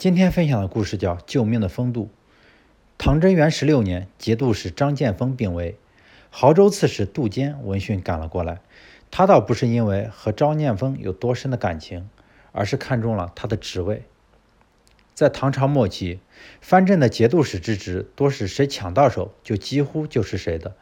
[0.00, 2.04] 今天分享的故事叫《救命的风度》。
[2.96, 5.76] 唐贞元十六年，节度使张建峰病危，
[6.32, 8.62] 亳州刺史杜坚闻讯赶了过来。
[9.10, 12.08] 他倒不是因为和张建峰有多深的感情，
[12.52, 14.04] 而是看中了他的职位。
[15.12, 16.20] 在唐朝末期，
[16.62, 20.74] 藩镇的节度使之职，多是谁抢到手，就几乎就是谁的。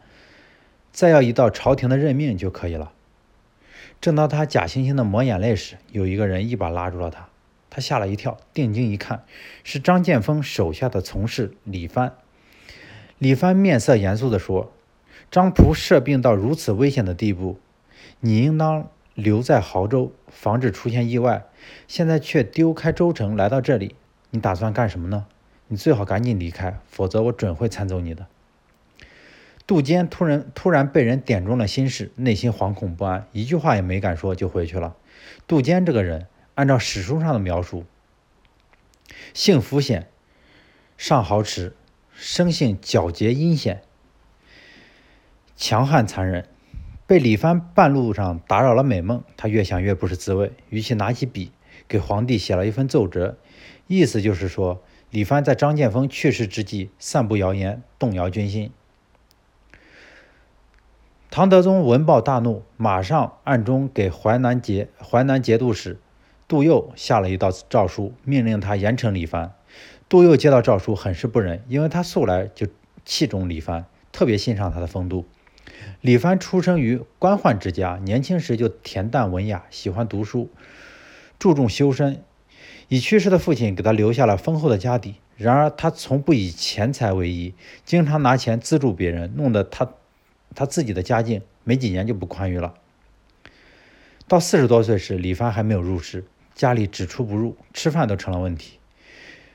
[0.93, 2.93] 再要一道朝廷的任命就可以了。
[4.01, 7.29] 正当他假惺惺的抹眼泪时，有一个人一把拉住了他。
[7.71, 9.25] 他吓了一跳，定睛一看，
[9.63, 12.15] 是张建峰手下的从事李帆。
[13.19, 14.73] 李帆面色严肃地说
[15.31, 17.59] ：“张仆设病到如此危险的地步，
[18.21, 21.45] 你应当留在亳州，防止出现意外。
[21.87, 23.95] 现在却丢开州城来到这里，
[24.31, 25.27] 你打算干什么呢？
[25.67, 28.27] 你最好赶紧离开，否则我准会参走你的。”
[29.67, 34.97] 杜坚突然突然被人点中了心事，内心惶恐不安，一句话也没敢说，就回去了。
[35.47, 36.27] 杜坚这个人。
[36.59, 37.85] 按照史书上的描述，
[39.33, 40.09] 性浮险，
[40.97, 41.77] 上豪持，
[42.13, 43.83] 生性狡黠阴险，
[45.57, 46.49] 强悍残忍。
[47.07, 51.53] 被李帆半路上打扰了美梦，他越想越不是滋味，于是拿起笔
[51.87, 53.39] 给皇帝写了一份奏折，
[53.87, 58.73] 意思就是说李帆在张建峰去世之际散布谣言，动摇军心。
[61.31, 66.01] 唐德宗闻报大怒，马上暗中给淮南节淮南节度使。
[66.49, 69.53] 杜佑下了一道诏书，命令他严惩李帆。
[70.09, 72.67] 杜佑接到诏书，很是不忍，因为他素来就
[73.05, 75.27] 器重李帆，特别欣赏他的风度。
[76.01, 80.49] 李帆出生于官宦之家，年轻时就恬淡文雅，喜欢读书，
[81.39, 82.23] 注重修身。
[82.89, 87.53] 已去世的父亲给他留下了丰厚的家底，然而他从不以钱财为依，
[87.85, 89.91] 经常拿钱资助别人，弄得他
[90.55, 92.73] 他自己的家境没几年就不宽裕了。
[94.27, 96.25] 到四十多岁时，李帆还没有入仕。
[96.59, 98.81] 家里只出不入，吃饭都成了问题。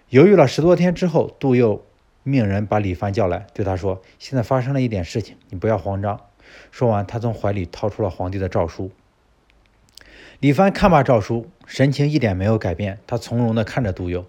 [0.08, 1.84] 犹豫了十多天之后，杜佑
[2.24, 6.22] 命人把李帆叫来，对他说：“现在发生了一点事情，你不要慌张。”
[6.72, 8.90] 说完，他从怀里掏出了皇帝的诏书。
[10.40, 14.26] 李帆看罢诏书，神情一点没有改变，他从容地看着杜佑。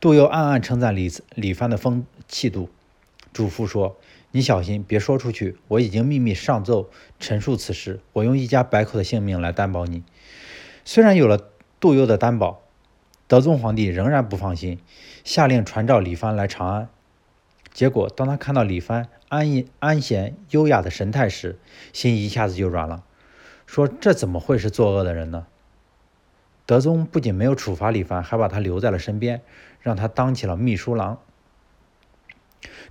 [0.00, 2.70] 杜佑暗暗称赞李李帆的风气度，
[3.34, 3.98] 嘱咐说
[4.32, 5.58] ：“你小心，别说出去。
[5.68, 6.88] 我已经秘密上奏
[7.20, 10.02] 陈述此事，我用一家百口的性命来担保你。
[10.86, 11.48] 虽然有了。”
[11.84, 12.62] 杜佑的担保，
[13.28, 14.78] 德宗皇帝仍然不放心，
[15.22, 16.88] 下令传召李帆来长安。
[17.74, 21.58] 结果，当他看到李帆安逸、安闲、优雅的神态时，
[21.92, 23.04] 心一下子就软了，
[23.66, 25.46] 说：“这怎么会是作恶的人呢？”
[26.64, 29.42] 德宗不仅没有处罚李帆，还把他留在了身边，
[29.82, 31.18] 让他当起了秘书郎，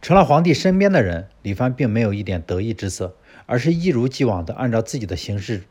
[0.03, 1.29] 成了皇帝身边的人。
[1.41, 3.15] 李帆并没有一点得意之色，
[3.47, 5.63] 而是一如既往地按照自己的行事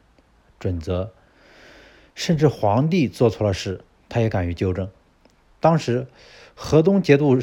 [0.58, 1.12] 准则。
[2.14, 4.90] 甚至皇帝做错了事，他也敢于纠正。
[5.60, 6.06] 当时，
[6.54, 7.38] 河东节度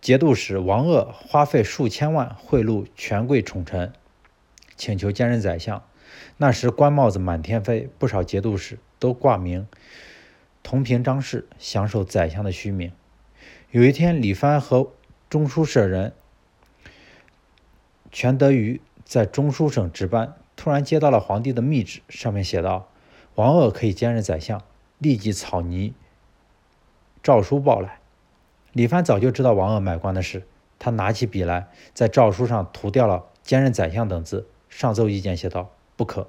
[0.00, 3.92] 节度使王鄂花费数千万贿赂权贵宠臣，
[4.76, 5.82] 请求兼任宰相。
[6.36, 9.66] 那时官帽子满天飞，不少节度使都挂名
[10.62, 12.92] 同平章事，享受宰相的虚名。
[13.70, 14.92] 有一天，李藩和
[15.28, 16.12] 中书舍人
[18.12, 22.88] 全德瑜在中书省值班，突然接到了皇帝的密旨，上面写道。
[23.36, 24.62] 王鄂可以兼任宰相，
[24.98, 25.92] 立即草拟
[27.20, 27.98] 诏书报来。
[28.72, 30.44] 李帆早就知道王鄂买官的事，
[30.78, 36.28] 他拿起笔来，在诏书上涂掉了“兼任宰相”等字，上奏意见写道：“不可。”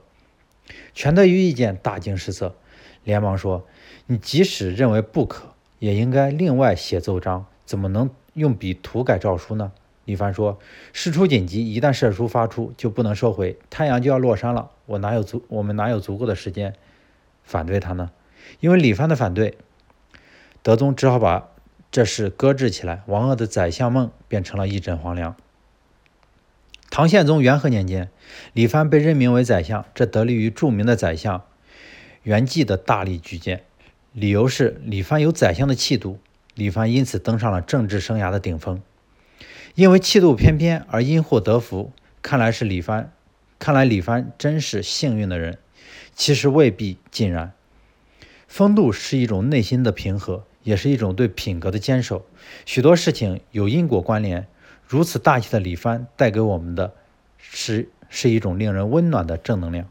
[0.96, 2.56] 全德于意见大惊失色，
[3.04, 3.68] 连忙说
[4.08, 9.72] ：“你即使认为不可，也应该另外写奏章，怎么能用笔涂改诏书呢？”
[10.06, 10.58] 李帆说
[10.92, 16.74] ：“事出紧急，一旦赦书发出，就不能收回，太阳就要落山了，我哪有足，我们哪有足够的时间？”
[17.46, 18.12] 反对他呢？
[18.60, 19.58] 因为李帆的反对，
[20.62, 21.48] 德宗只好把
[21.92, 23.04] 这事搁置起来。
[23.06, 25.36] 王鄂的宰相梦变成了一枕黄粱。
[26.90, 28.10] 唐宪宗元和年间，
[28.54, 31.44] 李帆被任命为宰相，这得力于著名的宰相
[32.24, 33.64] 袁济的大力举荐。
[34.14, 36.20] 理由是李帆有宰相的气度，
[36.54, 38.82] 李帆因此登上了政治生涯的顶峰。
[39.74, 41.92] 因为气度翩翩而因祸得福，
[42.22, 43.12] 看来是李帆，
[43.60, 45.58] 看来李帆真是幸运的人。
[46.16, 47.54] 其实未必尽然。
[48.48, 52.26] 风度是一种内心的平和，也是一种对品格的坚守。
[52.66, 54.48] 许多事情有因果关联。
[54.88, 56.94] 如此大气的李帆带给我们的
[57.38, 59.90] 是是一种令人温暖的正能量。